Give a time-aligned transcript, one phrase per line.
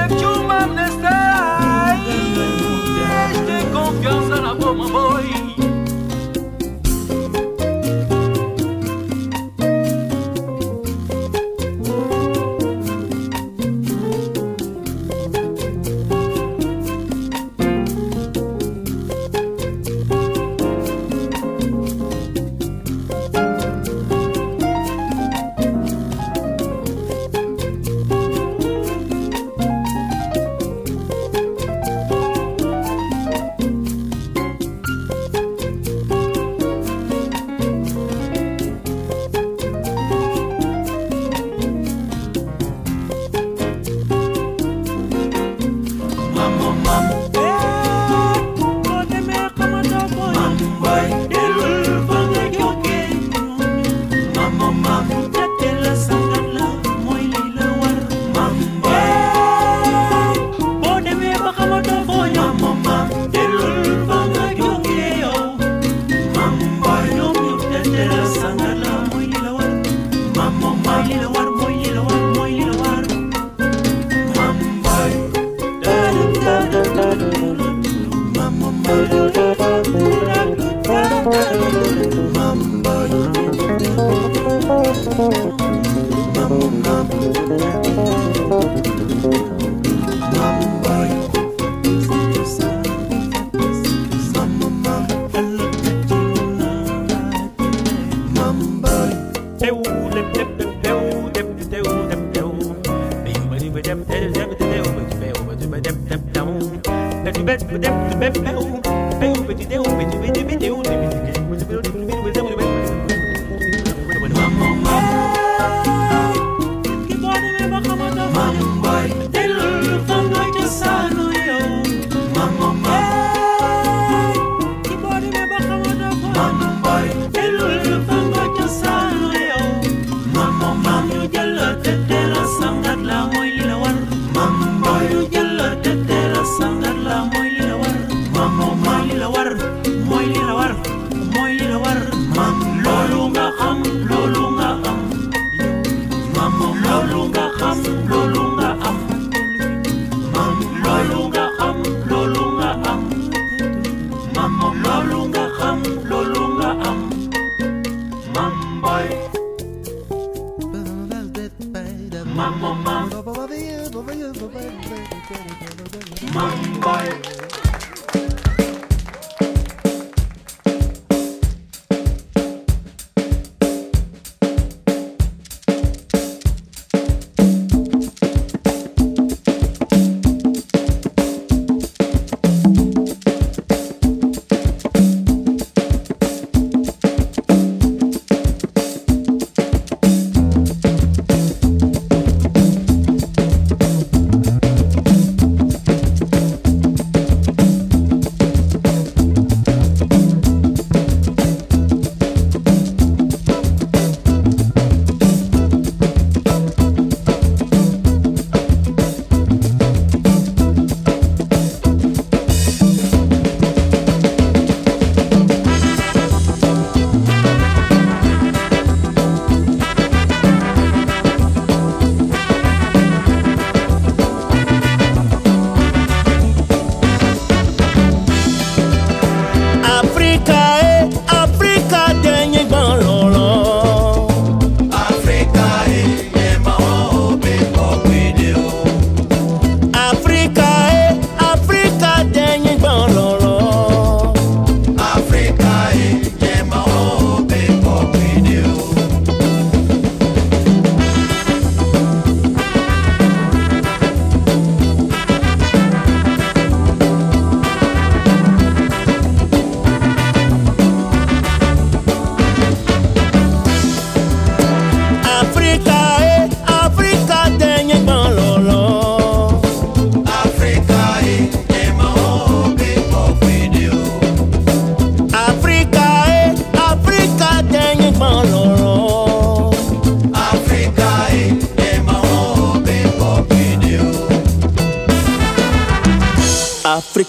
[0.00, 0.69] left you my
[85.20, 87.04] Mama,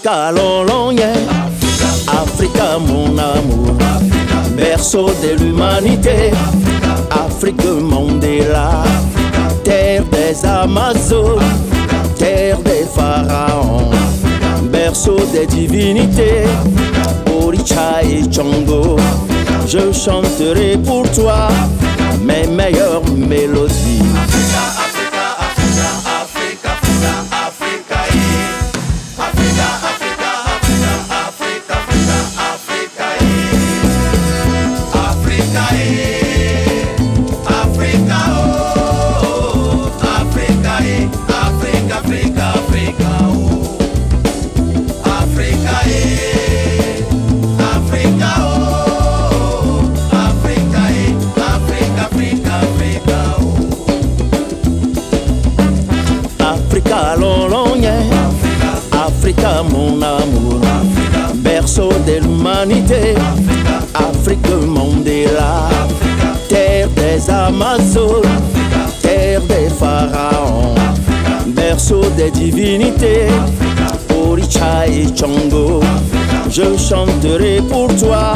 [0.02, 0.51] 干了。
[76.82, 78.34] Chanterai pour toi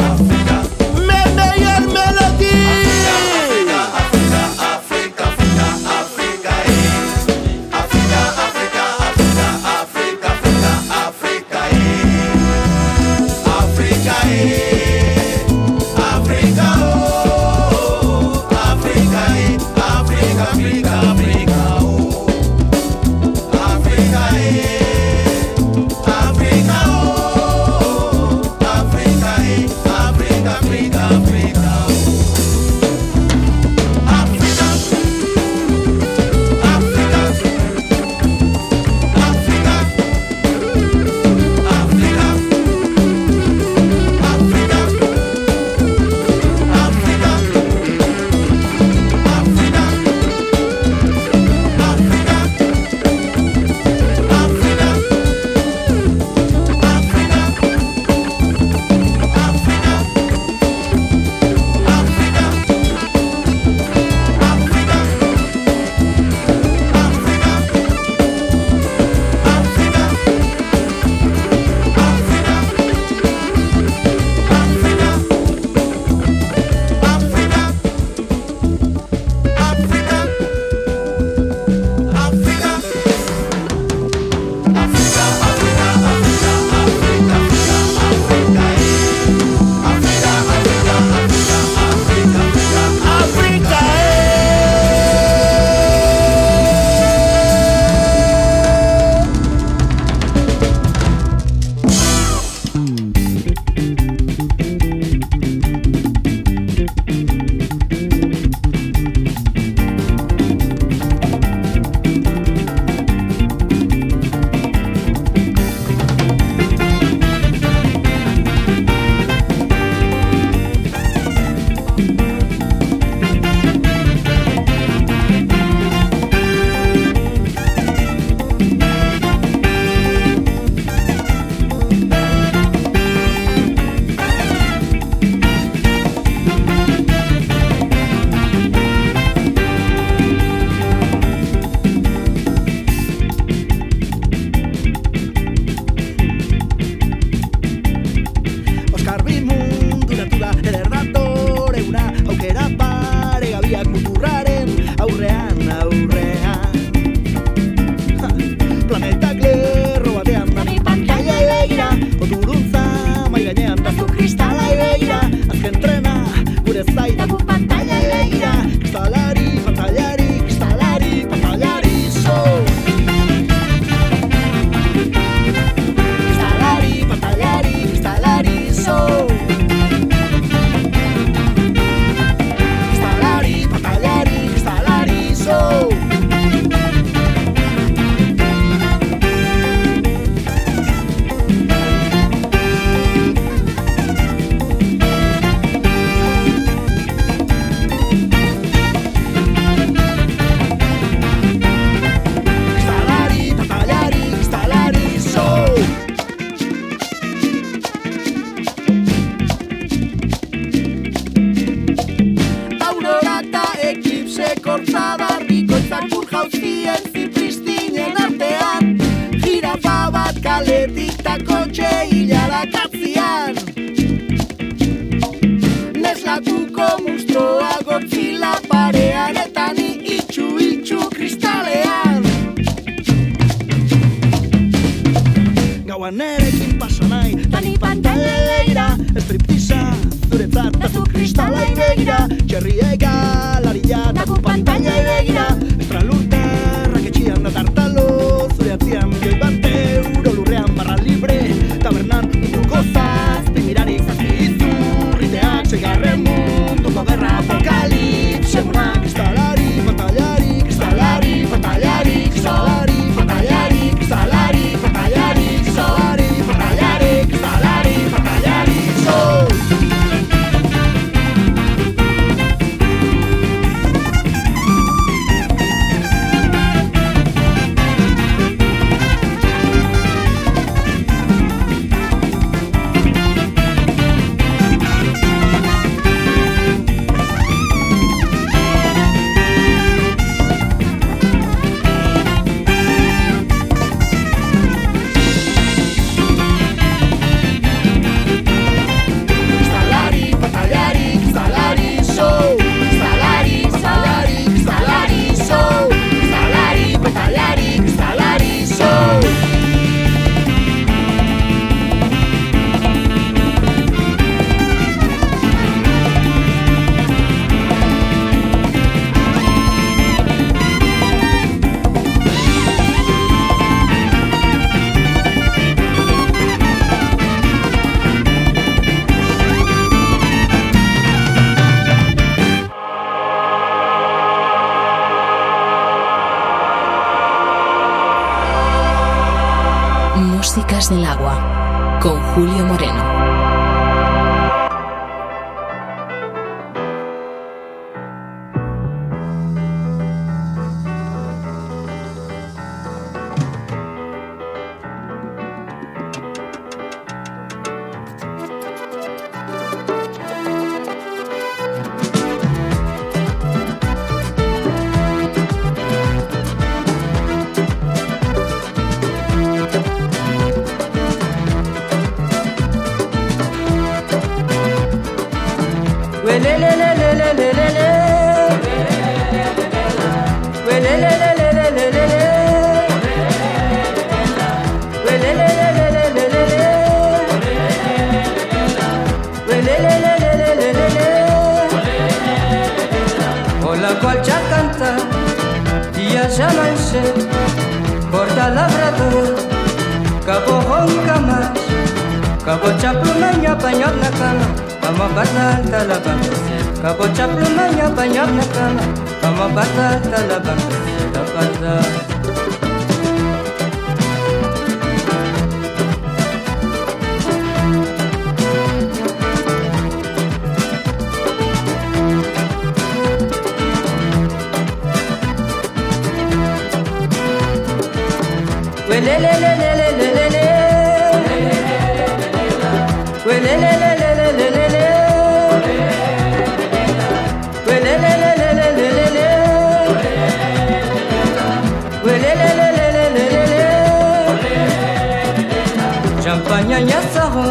[446.67, 447.45] nyanyasaro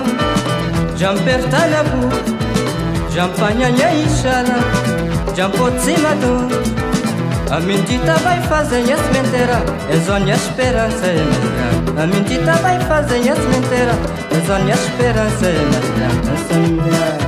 [0.99, 2.03] jampertanabu
[3.15, 4.59] jampanyanya ishala
[5.37, 6.33] jampotsimado
[7.51, 12.81] A mentira vai fazer as mentira, é onde a esperança é mais A mentira vai
[12.81, 13.95] fazer as mentira,
[14.33, 17.26] é onde a esperança é mais grande.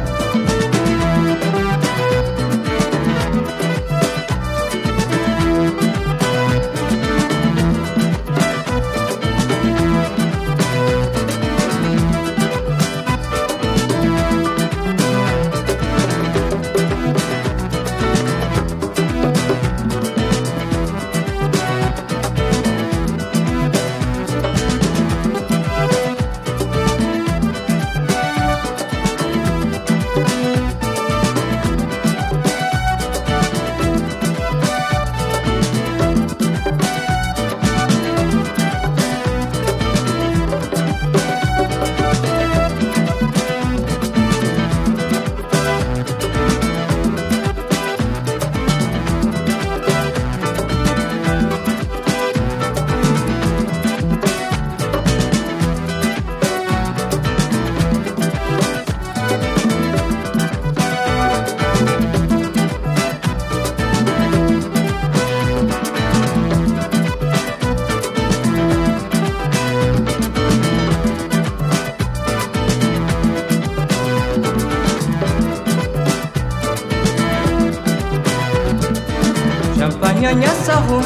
[80.21, 81.01] nyanyasaho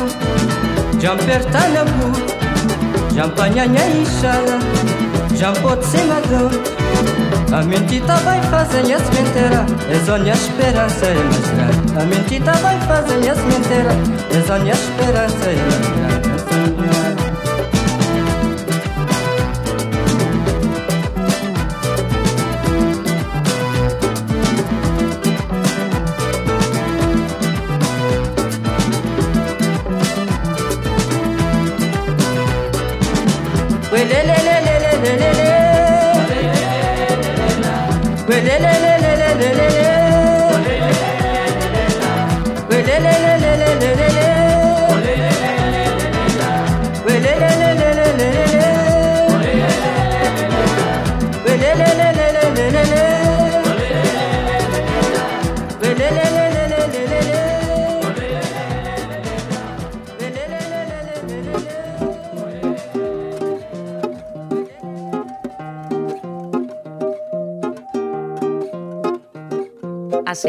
[0.98, 2.07] jampertanabu
[3.14, 4.57] jampanyanyaisala
[5.38, 6.48] jampotsemagão
[7.53, 12.53] a mentita vai fazer as mentira és a minha esperança é mais grande a mentita
[12.64, 13.92] vai fazer as mentira
[14.35, 16.12] és a minha esperança é mais grande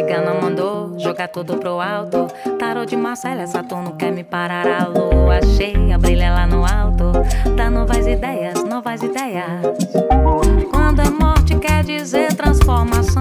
[0.04, 2.28] cigana mandou jogar tudo pro alto.
[2.60, 4.68] Tarô de Marcela, Saturno quer me parar.
[4.68, 7.12] A lua cheia brilha lá no alto.
[7.56, 9.62] Dá novas ideias, novas ideias.
[10.70, 13.13] Quando é morte, quer dizer transformação.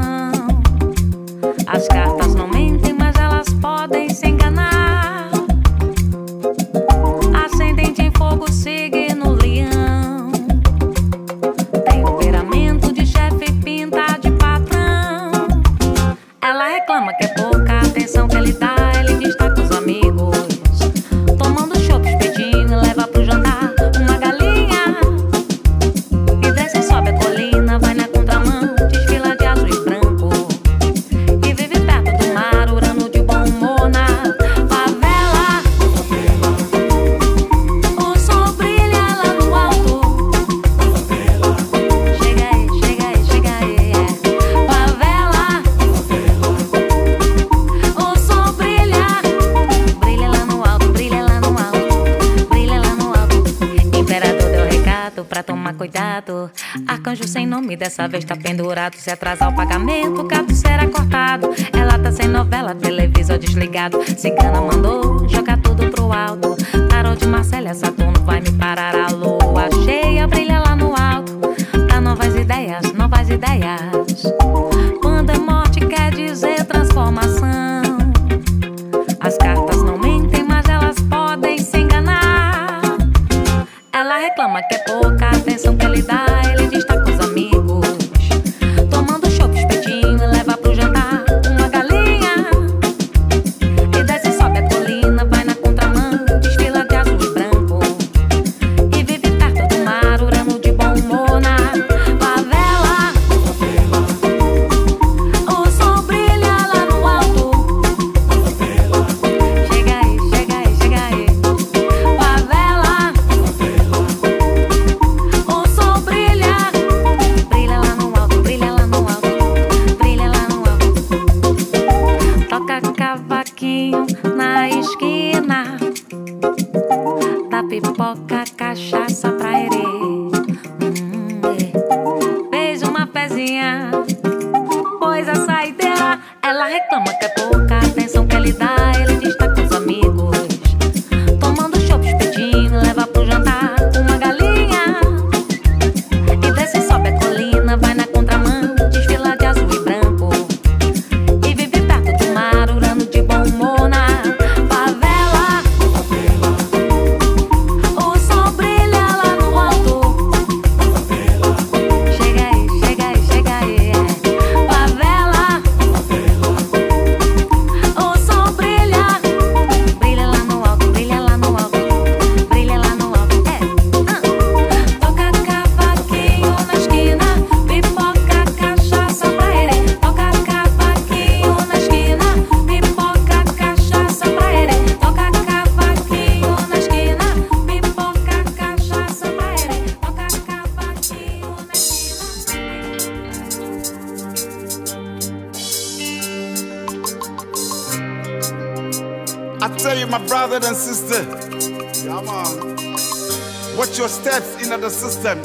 [57.73, 58.97] crime dessa vez tá pendurado.
[58.97, 61.51] Se atrasar o pagamento, o cabo será cortado.
[61.73, 64.03] Ela tá sem novela, televisor desligado.
[64.17, 66.57] Cigana mandou jogar tudo pro alto.
[66.89, 70.27] Parou de Marcela, Saturno vai me parar a lua cheia.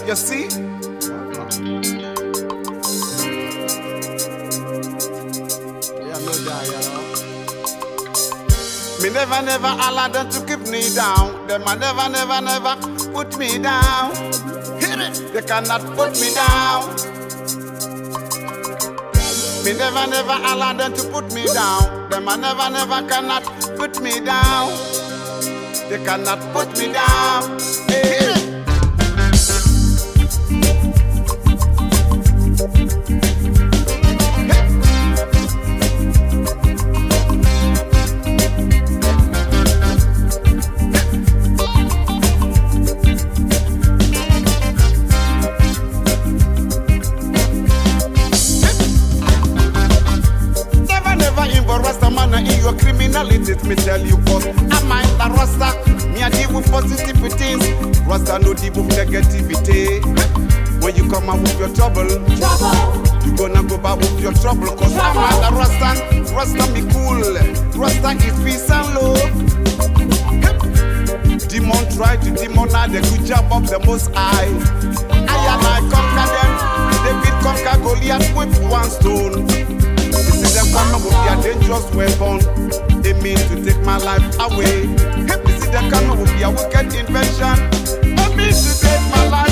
[0.08, 0.48] you see?
[0.48, 1.98] No you.
[9.04, 11.46] Me never, never allow them to keep me down.
[11.48, 12.76] Them I never, never, never
[13.14, 14.16] put me down.
[14.80, 15.34] Hit it.
[15.34, 16.90] They cannot put me down.
[19.64, 22.10] Me never, never allow them to put me down.
[22.10, 23.44] Them I never, never cannot
[23.78, 24.72] put me down.
[25.90, 27.67] They cannot put me down.
[59.68, 64.68] When you come out with your trouble, you gonna go back with your trouble.
[64.68, 66.34] Cause I mind the Rasta.
[66.34, 67.20] Rasta be cool.
[67.78, 69.20] Rasta is peace and love.
[71.50, 74.48] Demon try to demonize the good job of the most high.
[75.12, 76.52] I and I conquer them.
[77.04, 79.48] David conquer Goliath with one stone.
[79.48, 82.40] This is them coming with their dangerous weapon.
[83.02, 84.86] They mean to take my life away.
[85.44, 87.58] This is them coming with their wicked invention.
[88.16, 89.47] They mean to take my life.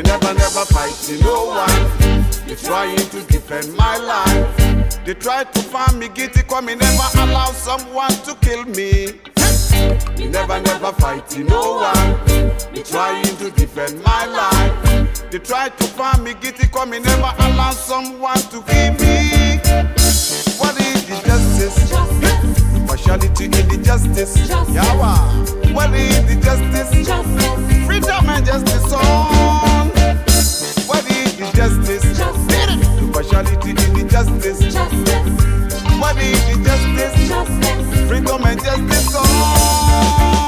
[0.00, 2.30] Me never, never fighting no one.
[2.46, 5.04] They trying to defend my life.
[5.04, 9.20] They try to find me guilty, cause me never allow someone to kill me.
[10.16, 12.26] Me never, never fighting no one.
[12.72, 15.30] They trying to defend my life.
[15.30, 19.58] They try to find me guilty, cause me never allow someone to kill me.
[20.56, 21.90] What is the justice?
[22.88, 24.48] Partiality in the justice.
[24.48, 25.74] Yawa.
[25.74, 27.86] What is the justice?
[27.86, 29.69] Freedom and justice on.
[31.40, 32.20] The justice?
[33.14, 34.60] Partiality in the justice.
[35.98, 38.08] What is the justice?
[38.08, 40.39] Freedom and justice on.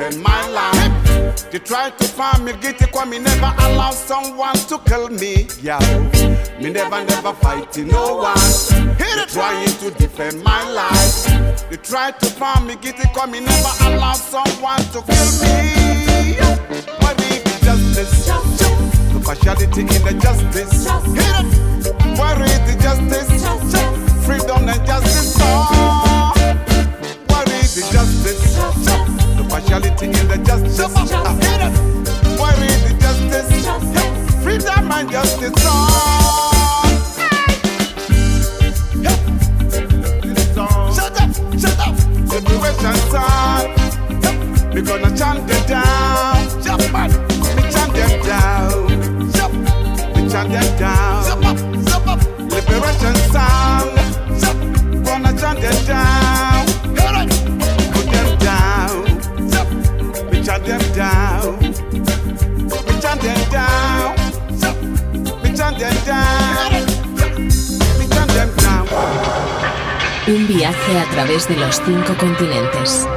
[0.00, 1.50] Defend my life.
[1.50, 5.46] They try to find me guilty, cause me never allow someone to kill me.
[5.60, 5.78] Yeah,
[6.60, 8.96] me never, never fight no one.
[8.96, 11.68] They trying to defend my life.
[11.68, 16.36] They try to find me guilty, cause me never allow someone to kill me.
[17.00, 18.26] What is the justice?
[19.12, 20.86] The partiality in the justice.
[21.14, 22.18] Hit it.
[22.18, 24.24] Where is the justice?
[24.24, 25.36] Freedom and justice.
[25.40, 26.32] Oh.
[27.26, 29.09] What is the justice?
[29.60, 30.78] Partiality in the justice.
[30.78, 31.72] Hit it.
[32.40, 33.50] Where is the justice?
[34.42, 35.52] Freedom and justice.
[35.58, 35.66] Oh.
[40.96, 41.94] Shut up, shut up.
[42.32, 43.68] Liberation time.
[44.72, 46.62] We gonna chant them down.
[46.64, 46.80] Jump.
[46.80, 49.32] We chant them down.
[49.32, 49.54] Jump.
[50.16, 51.24] We chant them down.
[51.26, 52.20] Jump up, jump up.
[52.38, 53.90] Liberation sound.
[54.40, 54.58] Jump.
[55.04, 56.19] Gonna chant them down.
[70.26, 73.08] Un viaje a través de los cinco continentes.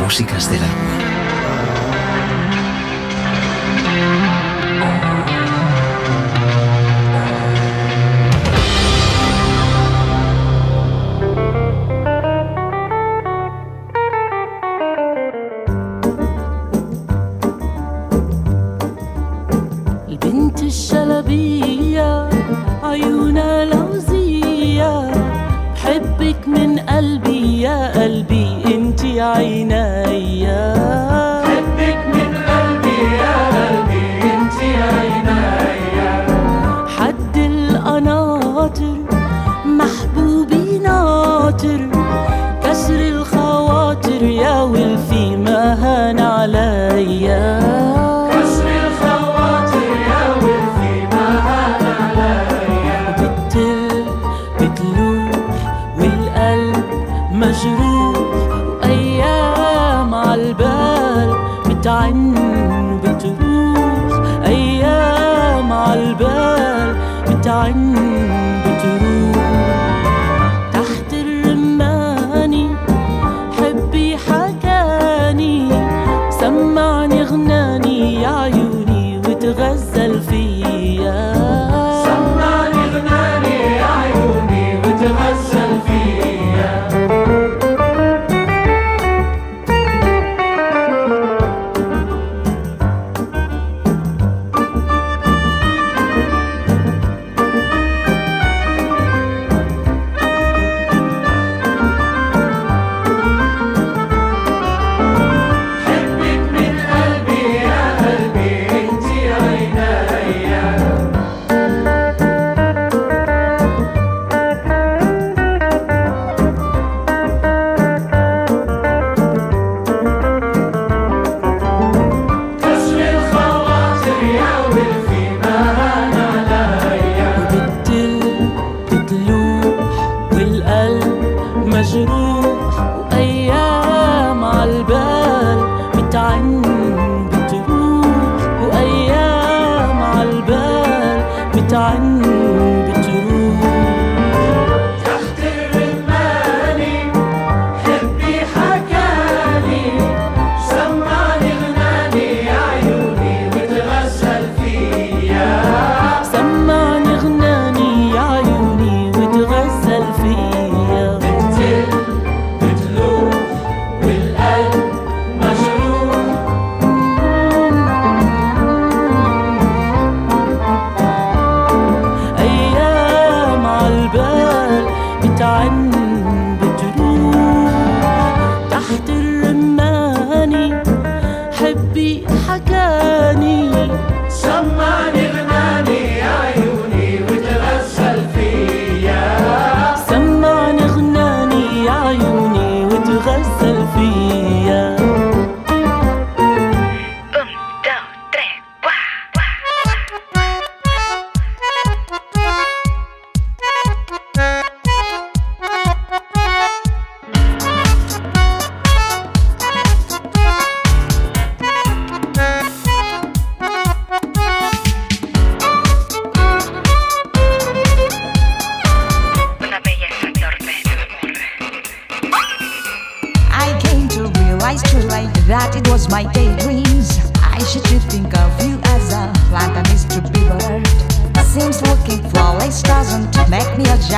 [0.00, 0.91] Músicas del.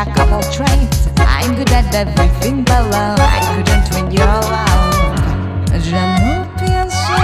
[0.07, 1.09] a couple traits.
[1.19, 3.15] I'm good at everything below.
[3.19, 4.65] I couldn't win you're alone
[5.81, 7.24] Je ne pense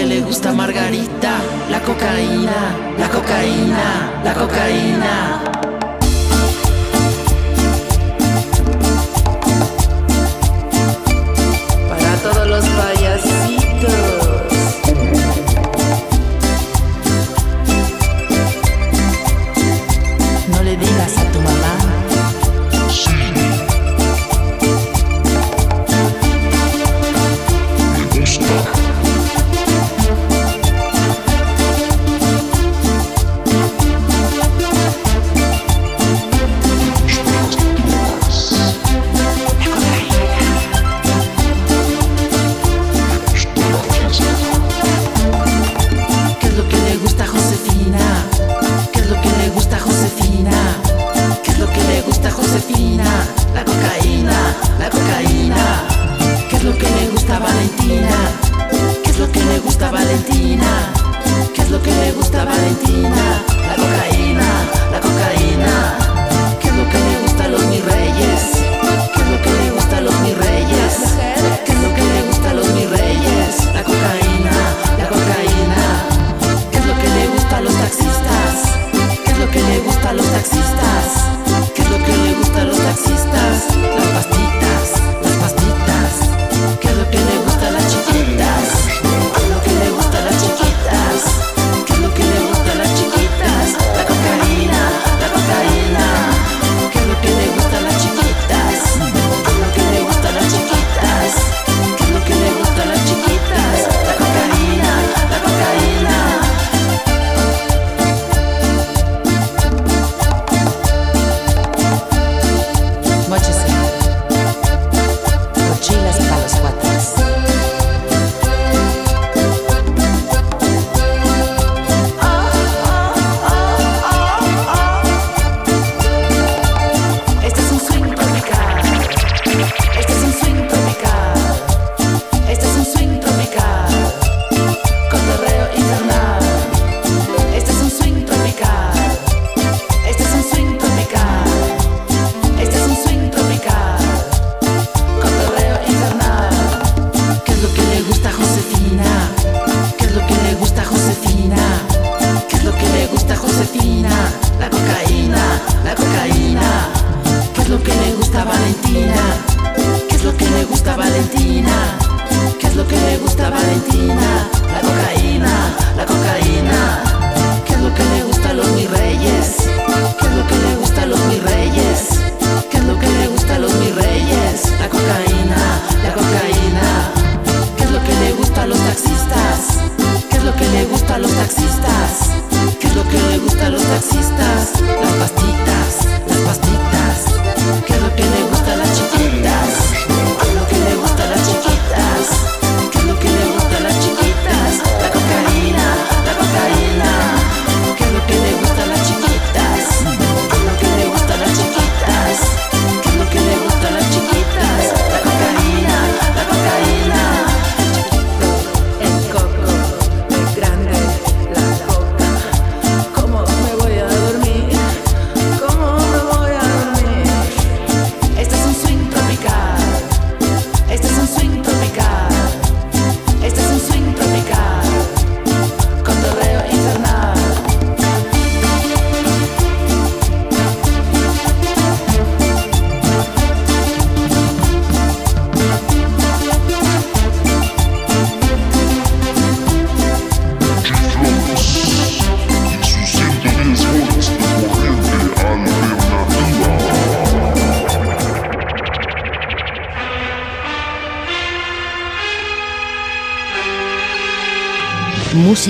[0.00, 1.32] que le gusta Margarita,
[1.70, 2.60] la cocaína,
[2.98, 5.89] la cocaína, la cocaína.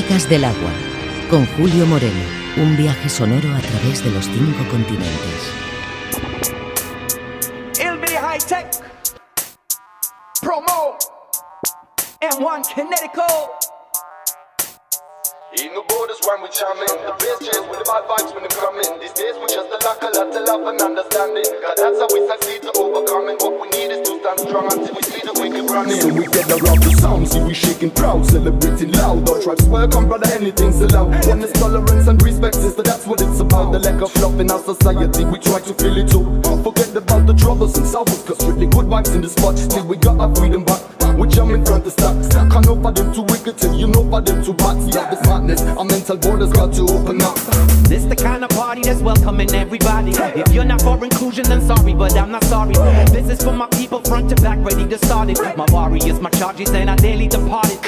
[0.01, 0.72] Chicas del Agua,
[1.28, 2.24] con Julio Moreno,
[2.57, 5.53] un viaje sonoro a través de los cinco continentes.
[15.53, 17.12] In the borders when we The
[17.68, 19.01] with the vibes when come in.
[19.01, 21.44] These days we just a a lot of love and understanding.
[21.76, 22.72] That's how we succeed to
[23.36, 24.99] What we need is to stand
[25.70, 29.22] So we gather round the sound, see we shaking proud, celebrating loud.
[29.30, 31.14] Our tribes welcome, brother, anything's allowed.
[31.26, 33.70] One is tolerance and respect, sister, that's what it's about.
[33.70, 36.26] The lack of love in our society, we try to feel it too.
[36.64, 39.54] Forget about the troubles and sorrows, cause strictly good vibes in the spot.
[39.70, 40.82] Till we got our freedom back.
[41.16, 42.16] We jamming front the stack.
[42.50, 44.74] Can't for them too wicked, till you know for them too bad.
[44.82, 47.36] See, this madness, our mental borders got to open up.
[47.86, 48.50] This the kind of
[48.81, 50.12] party that's welcoming everybody.
[50.12, 52.74] If you're not for inclusion, then sorry, but I'm not sorry.
[53.11, 55.39] This is for my people, front to back, ready to start it.
[55.57, 57.78] My warriors, my charges, and I daily departed.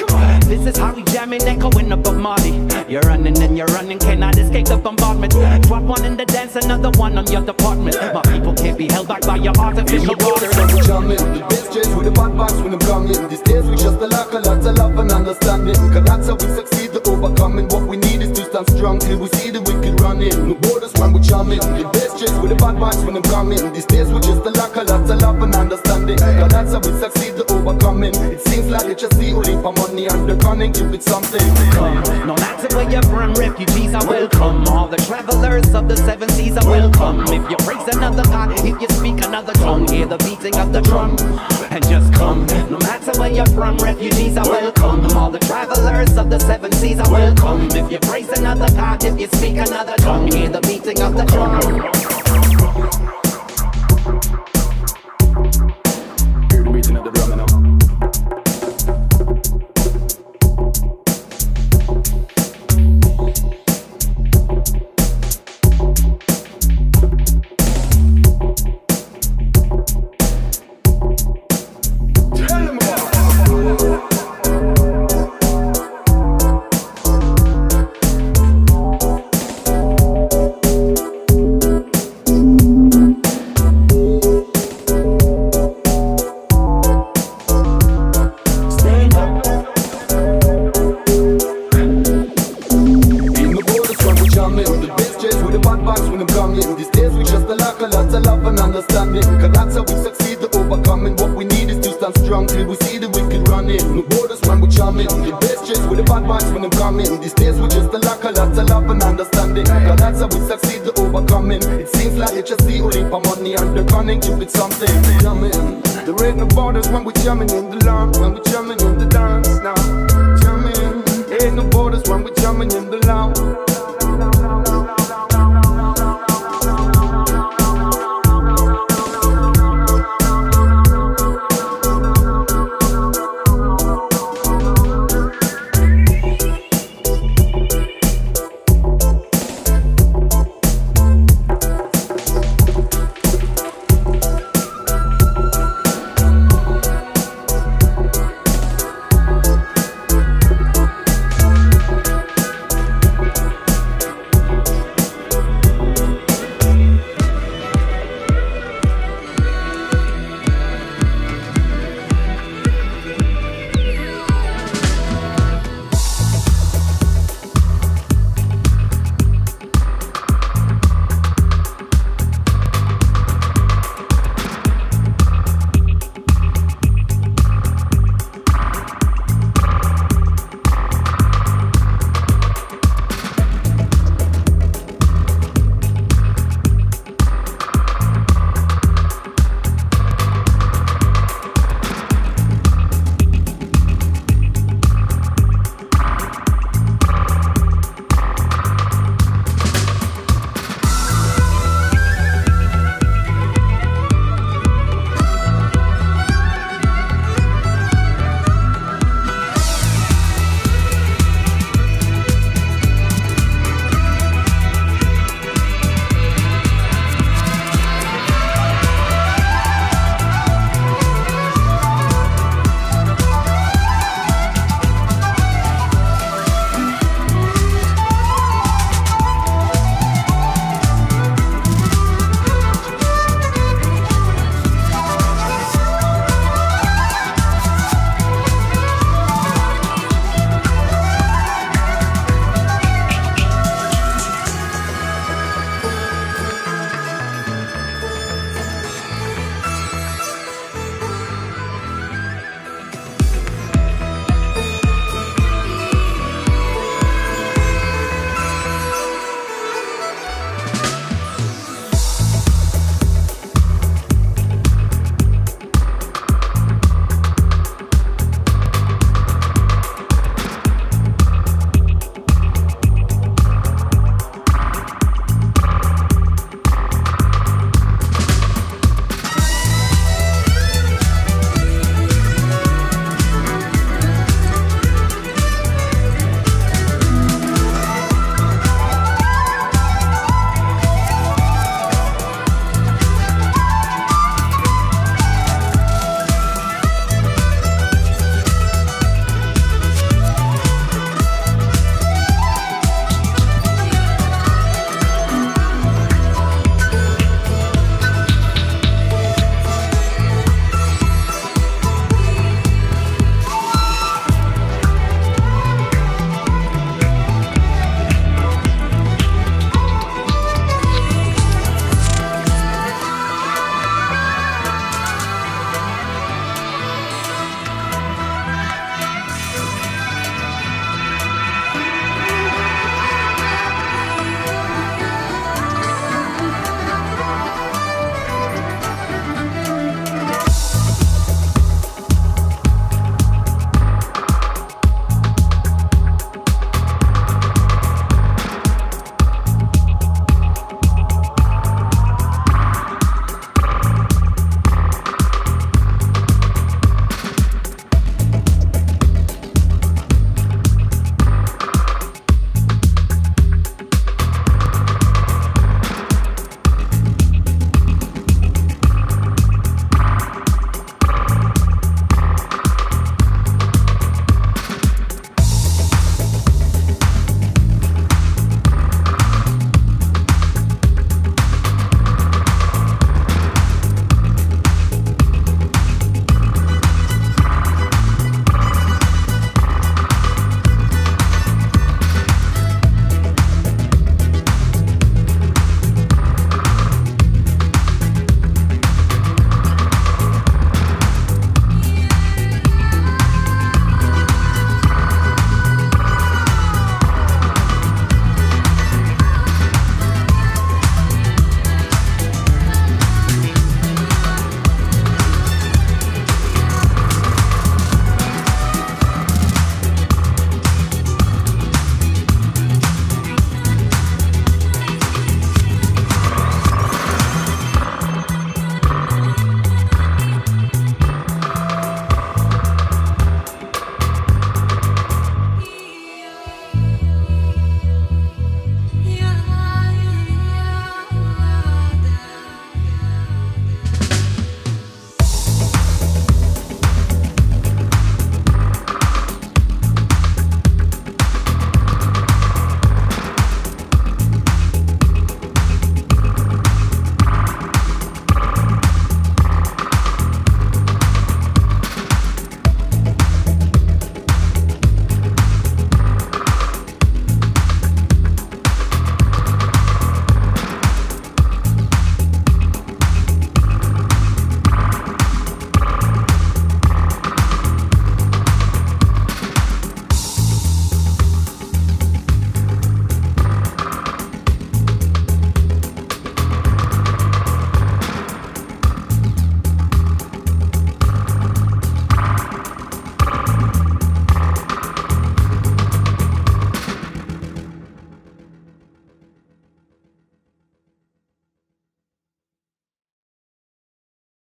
[0.47, 2.51] This is how we jamming, echoing above Marley.
[2.87, 5.33] You're running and you're running, cannot escape the bombardment.
[5.63, 7.95] Drop one in the dance, another one on your department.
[8.13, 10.55] My people can't be held back by your artificial waters.
[10.55, 13.29] So we jamming, the best chase with the bad box when I'm coming.
[13.29, 15.75] These days we just lack a lot of love and understanding.
[15.75, 17.67] Cause that's how we succeed, the overcoming.
[17.69, 20.49] What we need is to stand strong till we see the wicked running.
[20.49, 21.59] No borders when we jamming.
[21.59, 23.73] The best with the bad box when I'm coming.
[23.73, 26.17] These days we just a lack of love and understanding.
[26.17, 28.13] Cause that's how we succeed, the overcoming.
[28.35, 29.93] It seems like it's just the only for money
[31.13, 31.71] something.
[31.71, 34.63] Come, no matter where you're from, refugees are welcome.
[34.67, 37.21] All the travelers of the seven seas are welcome.
[37.27, 40.81] If you praise another God, if you speak another tongue, hear the beating of the
[40.81, 41.15] drum
[41.69, 42.45] and just come.
[42.69, 45.05] No matter where you're from, refugees are welcome.
[45.17, 47.67] All the travelers of the seven seas are welcome.
[47.71, 51.25] If you praise another God, if you speak another tongue, hear the beating of the
[51.25, 51.61] drum.
[56.49, 57.52] Hear the beating of the drum, you know.